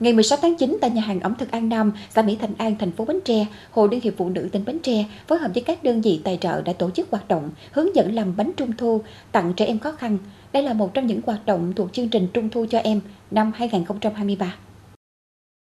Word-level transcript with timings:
Ngày 0.00 0.12
16 0.12 0.38
tháng 0.42 0.56
9 0.56 0.78
tại 0.80 0.90
nhà 0.90 1.02
hàng 1.02 1.20
ẩm 1.20 1.34
thực 1.38 1.50
An 1.50 1.68
Nam, 1.68 1.92
xã 2.14 2.22
Mỹ 2.22 2.36
Thành 2.40 2.54
An, 2.58 2.76
thành 2.78 2.92
phố 2.92 3.04
Bến 3.04 3.20
Tre, 3.24 3.46
Hội 3.70 3.88
Liên 3.90 4.00
hiệp 4.00 4.14
Phụ 4.16 4.28
nữ 4.28 4.48
tỉnh 4.52 4.64
Bến 4.64 4.78
Tre 4.82 5.04
phối 5.28 5.38
hợp 5.38 5.50
với 5.54 5.62
các 5.62 5.84
đơn 5.84 6.00
vị 6.00 6.20
tài 6.24 6.38
trợ 6.40 6.62
đã 6.62 6.72
tổ 6.72 6.90
chức 6.90 7.10
hoạt 7.10 7.28
động 7.28 7.50
hướng 7.72 7.96
dẫn 7.96 8.14
làm 8.14 8.36
bánh 8.36 8.52
trung 8.56 8.72
thu 8.78 9.00
tặng 9.32 9.52
trẻ 9.56 9.66
em 9.66 9.78
khó 9.78 9.92
khăn. 9.92 10.18
Đây 10.52 10.62
là 10.62 10.72
một 10.72 10.94
trong 10.94 11.06
những 11.06 11.20
hoạt 11.26 11.46
động 11.46 11.72
thuộc 11.76 11.92
chương 11.92 12.08
trình 12.08 12.28
Trung 12.32 12.48
thu 12.48 12.66
cho 12.70 12.78
em 12.78 13.00
năm 13.30 13.52
2023. 13.54 14.54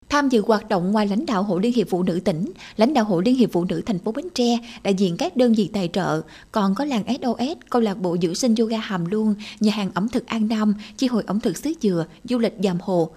Tham 0.09 0.29
dự 0.29 0.41
hoạt 0.47 0.69
động 0.69 0.91
ngoài 0.91 1.07
lãnh 1.07 1.25
đạo 1.25 1.43
Hội 1.43 1.61
Liên 1.61 1.73
hiệp 1.73 1.87
Phụ 1.89 2.03
nữ 2.03 2.19
tỉnh, 2.25 2.51
lãnh 2.77 2.93
đạo 2.93 3.05
Hội 3.05 3.23
Liên 3.25 3.35
hiệp 3.35 3.51
Phụ 3.51 3.65
nữ 3.69 3.81
thành 3.85 3.99
phố 3.99 4.11
Bến 4.11 4.25
Tre, 4.33 4.57
đại 4.83 4.93
diện 4.93 5.17
các 5.17 5.37
đơn 5.37 5.53
vị 5.53 5.69
tài 5.73 5.89
trợ, 5.93 6.21
còn 6.51 6.75
có 6.75 6.85
làng 6.85 7.03
SOS, 7.07 7.57
câu 7.69 7.81
lạc 7.81 7.97
bộ 7.97 8.17
dưỡng 8.21 8.35
sinh 8.35 8.55
yoga 8.55 8.77
Hàm 8.77 9.05
Luông, 9.05 9.35
nhà 9.59 9.71
hàng 9.71 9.91
ẩm 9.93 10.07
thực 10.09 10.27
An 10.27 10.47
Nam, 10.47 10.73
chi 10.97 11.07
hội 11.07 11.23
ẩm 11.27 11.39
thực 11.39 11.57
xứ 11.57 11.73
Dừa, 11.81 12.05
du 12.23 12.37
lịch 12.37 12.53
Dàm 12.63 12.77
Hồ, 12.81 13.09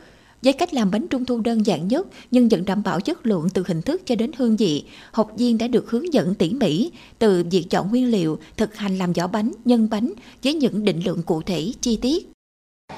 với 0.44 0.52
cách 0.52 0.74
làm 0.74 0.90
bánh 0.90 1.08
trung 1.08 1.24
thu 1.24 1.40
đơn 1.40 1.66
giản 1.66 1.88
nhất 1.88 2.06
nhưng 2.30 2.48
vẫn 2.48 2.64
đảm 2.64 2.82
bảo 2.82 3.00
chất 3.00 3.26
lượng 3.26 3.48
từ 3.54 3.64
hình 3.66 3.82
thức 3.82 4.06
cho 4.06 4.14
đến 4.14 4.30
hương 4.36 4.56
vị, 4.56 4.84
học 5.12 5.30
viên 5.36 5.58
đã 5.58 5.68
được 5.68 5.90
hướng 5.90 6.12
dẫn 6.12 6.34
tỉ 6.34 6.50
mỉ 6.50 6.90
từ 7.18 7.44
việc 7.50 7.66
chọn 7.70 7.90
nguyên 7.90 8.10
liệu, 8.10 8.38
thực 8.56 8.76
hành 8.76 8.98
làm 8.98 9.12
vỏ 9.12 9.26
bánh, 9.26 9.52
nhân 9.64 9.88
bánh 9.90 10.12
với 10.44 10.54
những 10.54 10.84
định 10.84 11.00
lượng 11.04 11.22
cụ 11.22 11.42
thể, 11.42 11.72
chi 11.80 11.98
tiết. 12.02 12.30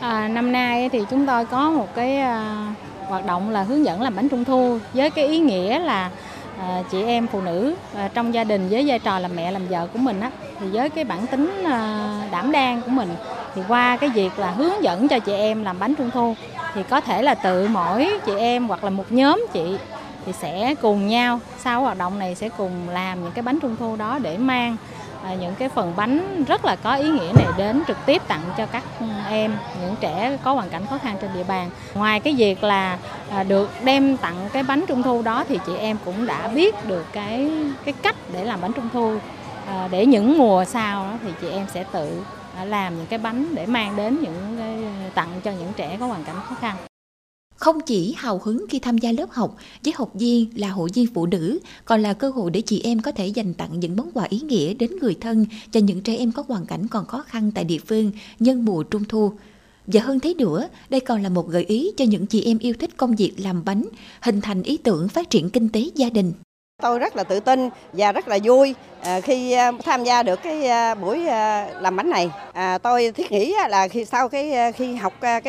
À, 0.00 0.28
năm 0.28 0.52
nay 0.52 0.88
thì 0.88 1.00
chúng 1.10 1.26
tôi 1.26 1.44
có 1.44 1.70
một 1.70 1.94
cái 1.94 2.16
à, 2.16 2.74
hoạt 3.08 3.26
động 3.26 3.50
là 3.50 3.62
hướng 3.62 3.84
dẫn 3.84 4.02
làm 4.02 4.16
bánh 4.16 4.28
trung 4.28 4.44
thu 4.44 4.78
với 4.94 5.10
cái 5.10 5.28
ý 5.28 5.38
nghĩa 5.38 5.78
là 5.78 6.10
à, 6.58 6.82
chị 6.90 7.02
em 7.02 7.26
phụ 7.26 7.40
nữ 7.40 7.74
à, 7.94 8.10
trong 8.14 8.34
gia 8.34 8.44
đình 8.44 8.68
với 8.68 8.84
vai 8.86 8.98
trò 8.98 9.18
làm 9.18 9.36
mẹ 9.36 9.52
làm 9.52 9.68
vợ 9.68 9.86
của 9.92 9.98
mình 9.98 10.20
á 10.20 10.30
thì 10.60 10.66
với 10.72 10.90
cái 10.90 11.04
bản 11.04 11.26
tính 11.26 11.62
à, 11.64 12.28
đảm 12.32 12.52
đang 12.52 12.82
của 12.82 12.90
mình 12.90 13.08
thì 13.54 13.62
qua 13.68 13.96
cái 13.96 14.10
việc 14.10 14.38
là 14.38 14.50
hướng 14.50 14.82
dẫn 14.82 15.08
cho 15.08 15.18
chị 15.18 15.32
em 15.32 15.64
làm 15.64 15.78
bánh 15.78 15.94
trung 15.94 16.10
thu 16.10 16.34
thì 16.76 16.82
có 16.82 17.00
thể 17.00 17.22
là 17.22 17.34
tự 17.34 17.68
mỗi 17.68 18.10
chị 18.26 18.32
em 18.38 18.68
hoặc 18.68 18.84
là 18.84 18.90
một 18.90 19.12
nhóm 19.12 19.46
chị 19.52 19.78
thì 20.26 20.32
sẽ 20.32 20.74
cùng 20.82 21.08
nhau, 21.08 21.40
sau 21.58 21.80
hoạt 21.80 21.98
động 21.98 22.18
này 22.18 22.34
sẽ 22.34 22.48
cùng 22.48 22.88
làm 22.88 23.22
những 23.22 23.32
cái 23.32 23.42
bánh 23.42 23.60
trung 23.60 23.76
thu 23.76 23.96
đó 23.96 24.18
để 24.22 24.38
mang 24.38 24.76
à, 25.22 25.34
những 25.34 25.54
cái 25.54 25.68
phần 25.68 25.92
bánh 25.96 26.44
rất 26.44 26.64
là 26.64 26.76
có 26.76 26.94
ý 26.94 27.08
nghĩa 27.08 27.32
này 27.34 27.46
đến 27.56 27.82
trực 27.88 27.96
tiếp 28.06 28.22
tặng 28.28 28.40
cho 28.56 28.66
các 28.66 28.82
ừ, 29.00 29.06
em, 29.28 29.56
những 29.80 29.94
trẻ 30.00 30.38
có 30.44 30.52
hoàn 30.52 30.68
cảnh 30.68 30.86
khó 30.90 30.98
khăn 30.98 31.16
trên 31.20 31.30
địa 31.34 31.44
bàn. 31.44 31.70
Ngoài 31.94 32.20
cái 32.20 32.34
việc 32.34 32.64
là 32.64 32.98
à, 33.30 33.42
được 33.42 33.70
đem 33.84 34.16
tặng 34.16 34.48
cái 34.52 34.62
bánh 34.62 34.84
trung 34.86 35.02
thu 35.02 35.22
đó 35.22 35.44
thì 35.48 35.58
chị 35.66 35.76
em 35.76 35.96
cũng 36.04 36.26
đã 36.26 36.48
biết 36.48 36.86
được 36.86 37.06
cái 37.12 37.50
cái 37.84 37.94
cách 38.02 38.16
để 38.32 38.44
làm 38.44 38.60
bánh 38.60 38.72
trung 38.72 38.88
thu 38.92 39.16
à, 39.66 39.88
để 39.90 40.06
những 40.06 40.38
mùa 40.38 40.64
sau 40.64 41.04
đó 41.04 41.12
thì 41.22 41.30
chị 41.40 41.48
em 41.50 41.66
sẽ 41.74 41.84
tự 41.92 42.22
làm 42.64 42.96
những 42.96 43.06
cái 43.06 43.18
bánh 43.18 43.54
để 43.54 43.66
mang 43.66 43.96
đến 43.96 44.18
những 44.22 44.56
cái 44.58 44.84
tặng 45.14 45.40
cho 45.44 45.52
những 45.52 45.72
trẻ 45.76 45.96
có 46.00 46.06
hoàn 46.06 46.24
cảnh 46.24 46.36
khó 46.48 46.54
khăn. 46.54 46.76
Không 47.56 47.80
chỉ 47.80 48.14
hào 48.16 48.40
hứng 48.44 48.66
khi 48.68 48.78
tham 48.78 48.98
gia 48.98 49.12
lớp 49.12 49.30
học, 49.30 49.56
với 49.84 49.92
học 49.96 50.10
viên 50.14 50.50
là 50.54 50.70
hội 50.70 50.90
viên 50.94 51.06
phụ 51.14 51.26
nữ, 51.26 51.58
còn 51.84 52.02
là 52.02 52.12
cơ 52.12 52.30
hội 52.30 52.50
để 52.50 52.60
chị 52.60 52.80
em 52.84 53.00
có 53.00 53.12
thể 53.12 53.26
dành 53.26 53.54
tặng 53.54 53.80
những 53.80 53.96
món 53.96 54.10
quà 54.14 54.24
ý 54.24 54.40
nghĩa 54.40 54.74
đến 54.74 54.90
người 55.00 55.14
thân 55.20 55.46
cho 55.70 55.80
những 55.80 56.00
trẻ 56.00 56.16
em 56.16 56.32
có 56.32 56.44
hoàn 56.48 56.66
cảnh 56.66 56.88
còn 56.88 57.06
khó 57.06 57.22
khăn 57.22 57.50
tại 57.54 57.64
địa 57.64 57.78
phương 57.78 58.12
nhân 58.38 58.64
mùa 58.64 58.82
trung 58.82 59.04
thu. 59.04 59.32
Và 59.86 60.00
hơn 60.00 60.20
thế 60.20 60.34
nữa, 60.34 60.68
đây 60.88 61.00
còn 61.00 61.22
là 61.22 61.28
một 61.28 61.48
gợi 61.48 61.64
ý 61.64 61.90
cho 61.96 62.04
những 62.04 62.26
chị 62.26 62.42
em 62.42 62.58
yêu 62.58 62.74
thích 62.78 62.96
công 62.96 63.16
việc 63.16 63.32
làm 63.36 63.64
bánh, 63.64 63.84
hình 64.20 64.40
thành 64.40 64.62
ý 64.62 64.76
tưởng 64.76 65.08
phát 65.08 65.30
triển 65.30 65.50
kinh 65.50 65.68
tế 65.68 65.90
gia 65.94 66.10
đình. 66.10 66.32
Tôi 66.82 66.98
rất 66.98 67.16
là 67.16 67.24
tự 67.24 67.40
tin 67.40 67.70
và 67.92 68.12
rất 68.12 68.28
là 68.28 68.38
vui 68.44 68.74
à, 69.02 69.20
khi 69.20 69.52
à, 69.52 69.72
tham 69.84 70.04
gia 70.04 70.22
được 70.22 70.42
cái 70.42 70.68
à, 70.68 70.94
buổi 70.94 71.18
làm 71.80 71.96
bánh 71.96 72.10
này. 72.10 72.30
À, 72.52 72.78
tôi 72.78 73.12
thiết 73.12 73.32
nghĩ 73.32 73.54
là 73.68 73.88
khi 73.88 74.04
sau 74.04 74.28
cái 74.28 74.72
khi 74.72 74.94
học 74.94 75.12
cái 75.20 75.40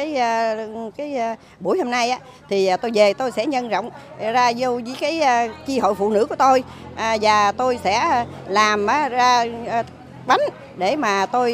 cái 0.98 1.38
buổi 1.59 1.78
hôm 1.78 1.92
nay 1.92 2.09
á, 2.09 2.20
thì 2.50 2.70
tôi 2.81 2.92
về 2.94 3.14
tôi 3.14 3.31
sẽ 3.31 3.45
nhân 3.45 3.70
rộng 3.70 3.89
ra 4.20 4.52
vô 4.58 4.72
với 4.72 4.95
cái 5.00 5.22
chi 5.66 5.80
hội 5.80 5.95
phụ 5.95 6.09
nữ 6.09 6.25
của 6.25 6.36
tôi 6.36 6.64
và 7.22 7.52
tôi 7.52 7.80
sẽ 7.83 8.25
làm 8.48 8.88
ra 9.11 9.45
bánh 10.27 10.42
để 10.77 10.95
mà 10.95 11.26
tôi 11.26 11.54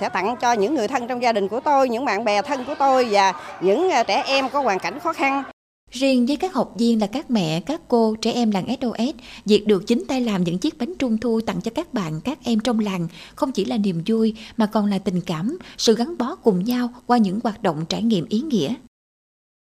sẽ 0.00 0.08
tặng 0.12 0.36
cho 0.40 0.52
những 0.52 0.74
người 0.74 0.88
thân 0.88 1.08
trong 1.08 1.22
gia 1.22 1.32
đình 1.32 1.48
của 1.48 1.60
tôi, 1.60 1.88
những 1.88 2.04
bạn 2.04 2.24
bè 2.24 2.42
thân 2.42 2.64
của 2.64 2.74
tôi 2.78 3.08
và 3.10 3.32
những 3.60 3.90
trẻ 4.06 4.22
em 4.26 4.48
có 4.48 4.60
hoàn 4.60 4.78
cảnh 4.78 5.00
khó 5.00 5.12
khăn. 5.12 5.42
Riêng 5.90 6.26
với 6.26 6.36
các 6.36 6.54
học 6.54 6.72
viên 6.76 7.00
là 7.00 7.06
các 7.06 7.30
mẹ, 7.30 7.60
các 7.66 7.80
cô, 7.88 8.16
trẻ 8.22 8.32
em 8.32 8.50
làng 8.50 8.76
SOS, 8.80 9.14
việc 9.44 9.66
được 9.66 9.86
chính 9.86 10.04
tay 10.08 10.20
làm 10.20 10.44
những 10.44 10.58
chiếc 10.58 10.78
bánh 10.78 10.94
trung 10.98 11.18
thu 11.18 11.40
tặng 11.40 11.60
cho 11.60 11.70
các 11.74 11.94
bạn, 11.94 12.20
các 12.24 12.38
em 12.44 12.60
trong 12.60 12.78
làng 12.78 13.08
không 13.34 13.52
chỉ 13.52 13.64
là 13.64 13.76
niềm 13.76 14.02
vui 14.06 14.34
mà 14.56 14.66
còn 14.66 14.86
là 14.86 14.98
tình 14.98 15.20
cảm, 15.20 15.58
sự 15.78 15.94
gắn 15.96 16.18
bó 16.18 16.34
cùng 16.34 16.64
nhau 16.64 16.88
qua 17.06 17.18
những 17.18 17.40
hoạt 17.42 17.62
động 17.62 17.84
trải 17.88 18.02
nghiệm 18.02 18.26
ý 18.28 18.40
nghĩa. 18.40 18.74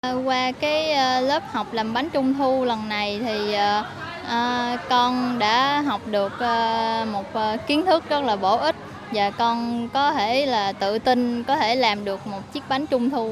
Ờ, 0.02 0.22
qua 0.26 0.52
cái 0.52 0.92
ờ, 0.92 1.22
lớp 1.22 1.44
học 1.52 1.74
làm 1.74 1.94
bánh 1.94 2.10
trung 2.10 2.34
thu 2.34 2.66
lần 2.66 2.90
này 2.90 3.20
thì 3.26 3.54
à, 3.54 4.78
con 4.90 5.40
đã 5.40 5.82
học 5.82 6.02
được 6.08 6.34
một 7.12 7.26
kiến 7.68 7.86
thức 7.86 8.10
rất 8.10 8.24
là 8.24 8.36
bổ 8.36 8.58
ích 8.58 8.76
và 9.12 9.32
con 9.32 9.90
có 9.94 10.14
thể 10.14 10.46
là 10.46 10.72
tự 10.72 11.00
tin 11.00 11.44
có 11.44 11.56
thể 11.56 11.76
làm 11.76 12.06
được 12.06 12.28
một 12.28 12.54
chiếc 12.54 12.64
bánh 12.70 12.88
trung 12.88 13.10
thu 13.10 13.32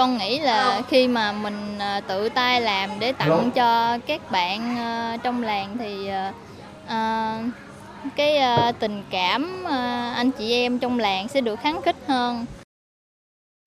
con 0.00 0.18
nghĩ 0.18 0.38
là 0.38 0.82
khi 0.88 1.08
mà 1.08 1.32
mình 1.32 1.78
à, 1.78 2.00
tự 2.00 2.28
tay 2.28 2.60
làm 2.60 2.90
để 2.98 3.12
tặng 3.12 3.50
cho 3.54 3.98
các 3.98 4.30
bạn 4.30 4.76
à, 4.76 5.16
trong 5.22 5.42
làng 5.42 5.76
thì 5.78 6.08
à, 6.86 7.42
cái 8.16 8.38
tình 8.78 9.02
cảm 9.10 9.64
anh 10.14 10.30
chị 10.30 10.52
em 10.52 10.78
trong 10.78 10.98
làng 10.98 11.28
sẽ 11.28 11.40
được 11.40 11.60
kháng 11.60 11.82
khích 11.82 11.96
hơn. 12.06 12.46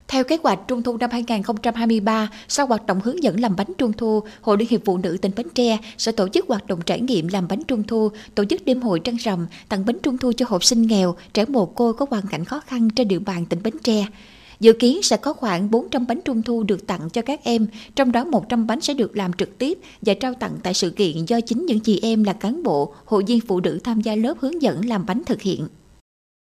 Theo 0.08 0.24
kế 0.24 0.38
hoạch 0.44 0.60
Trung 0.68 0.84
thu 0.84 0.98
năm 0.98 1.10
2023, 1.12 2.30
sau 2.48 2.66
hoạt 2.66 2.86
động 2.86 3.00
hướng 3.04 3.24
dẫn 3.24 3.40
làm 3.40 3.56
bánh 3.56 3.74
Trung 3.78 3.94
thu, 3.94 4.24
Hội 4.42 4.58
Liên 4.58 4.68
hiệp 4.72 4.82
Phụ 4.86 4.98
nữ 4.98 5.18
tỉnh 5.22 5.32
Bến 5.36 5.48
Tre 5.56 5.78
sẽ 5.98 6.12
tổ 6.12 6.30
chức 6.30 6.46
hoạt 6.48 6.68
động 6.68 6.82
trải 6.86 7.02
nghiệm 7.02 7.28
làm 7.28 7.48
bánh 7.48 7.64
Trung 7.64 7.84
thu, 7.84 8.10
tổ 8.36 8.46
chức 8.46 8.66
đêm 8.66 8.82
hội 8.82 9.00
trăng 9.00 9.16
rằm, 9.16 9.48
tặng 9.70 9.86
bánh 9.86 10.00
Trung 10.04 10.18
thu 10.18 10.32
cho 10.38 10.46
học 10.50 10.64
sinh 10.64 10.82
nghèo, 10.82 11.16
trẻ 11.34 11.46
mồ 11.46 11.66
côi 11.66 11.94
có 11.94 12.06
hoàn 12.10 12.28
cảnh 12.28 12.46
khó 12.46 12.60
khăn 12.60 12.90
trên 12.90 13.08
địa 13.08 13.20
bàn 13.20 13.46
tỉnh 13.46 13.64
Bến 13.64 13.74
Tre. 13.84 14.06
Dự 14.64 14.74
kiến 14.74 15.04
sẽ 15.04 15.18
có 15.18 15.34
khoảng 15.34 15.72
400 15.72 16.08
bánh 16.08 16.22
trung 16.26 16.42
thu 16.42 16.64
được 16.64 16.88
tặng 16.88 17.10
cho 17.14 17.22
các 17.22 17.44
em, 17.44 17.68
trong 17.96 18.12
đó 18.12 18.26
100 18.26 18.68
bánh 18.68 18.82
sẽ 18.82 18.94
được 18.94 19.18
làm 19.18 19.34
trực 19.34 19.58
tiếp 19.58 19.78
và 20.02 20.14
trao 20.14 20.34
tặng 20.34 20.58
tại 20.64 20.74
sự 20.74 20.90
kiện 20.90 21.26
do 21.26 21.42
chính 21.42 21.66
những 21.66 21.80
chị 21.80 22.00
em 22.04 22.24
là 22.24 22.34
cán 22.34 22.64
bộ, 22.64 22.94
hội 23.06 23.24
viên 23.28 23.40
phụ 23.42 23.60
nữ 23.60 23.80
tham 23.84 24.02
gia 24.02 24.16
lớp 24.16 24.34
hướng 24.40 24.62
dẫn 24.62 24.86
làm 24.86 25.06
bánh 25.06 25.22
thực 25.26 25.42
hiện. 25.42 25.68